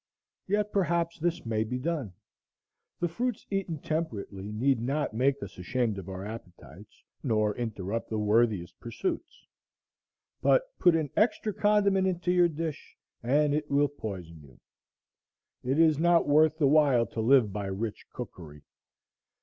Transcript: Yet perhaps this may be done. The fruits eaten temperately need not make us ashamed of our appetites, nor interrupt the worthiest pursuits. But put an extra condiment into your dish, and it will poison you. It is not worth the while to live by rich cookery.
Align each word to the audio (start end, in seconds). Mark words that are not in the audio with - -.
Yet 0.47 0.71
perhaps 0.73 1.19
this 1.19 1.45
may 1.45 1.63
be 1.63 1.77
done. 1.77 2.13
The 3.01 3.07
fruits 3.07 3.45
eaten 3.51 3.77
temperately 3.77 4.51
need 4.51 4.81
not 4.81 5.13
make 5.13 5.43
us 5.43 5.59
ashamed 5.59 5.99
of 5.99 6.09
our 6.09 6.25
appetites, 6.25 7.03
nor 7.21 7.55
interrupt 7.55 8.09
the 8.09 8.17
worthiest 8.17 8.79
pursuits. 8.79 9.45
But 10.41 10.63
put 10.79 10.95
an 10.95 11.11
extra 11.15 11.53
condiment 11.53 12.07
into 12.07 12.31
your 12.31 12.49
dish, 12.49 12.97
and 13.21 13.53
it 13.53 13.69
will 13.69 13.89
poison 13.89 14.41
you. 14.41 14.59
It 15.63 15.77
is 15.77 15.99
not 15.99 16.27
worth 16.27 16.57
the 16.57 16.65
while 16.67 17.05
to 17.05 17.21
live 17.21 17.53
by 17.53 17.67
rich 17.67 18.07
cookery. 18.11 18.63